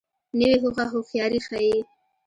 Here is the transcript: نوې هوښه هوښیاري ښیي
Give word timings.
نوې 0.39 0.55
هوښه 0.61 0.85
هوښیاري 0.91 1.39
ښیي 1.47 1.75